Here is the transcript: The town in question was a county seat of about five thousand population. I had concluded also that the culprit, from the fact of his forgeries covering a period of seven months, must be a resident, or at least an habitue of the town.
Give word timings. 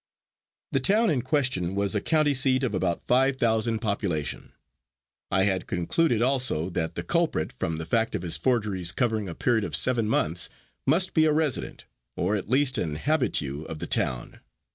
The 0.71 0.79
town 0.79 1.11
in 1.11 1.21
question 1.21 1.75
was 1.75 1.93
a 1.93 2.01
county 2.01 2.33
seat 2.33 2.63
of 2.63 2.73
about 2.73 3.03
five 3.05 3.35
thousand 3.35 3.81
population. 3.81 4.51
I 5.29 5.43
had 5.43 5.67
concluded 5.67 6.23
also 6.23 6.71
that 6.71 6.95
the 6.95 7.03
culprit, 7.03 7.53
from 7.53 7.77
the 7.77 7.85
fact 7.85 8.15
of 8.15 8.23
his 8.23 8.35
forgeries 8.35 8.91
covering 8.91 9.29
a 9.29 9.35
period 9.35 9.63
of 9.63 9.75
seven 9.75 10.09
months, 10.09 10.49
must 10.87 11.13
be 11.13 11.25
a 11.25 11.31
resident, 11.31 11.85
or 12.15 12.35
at 12.35 12.49
least 12.49 12.79
an 12.79 12.95
habitue 12.95 13.61
of 13.65 13.77
the 13.77 13.85
town. 13.85 14.39